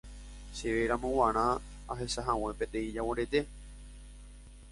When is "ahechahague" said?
1.91-2.51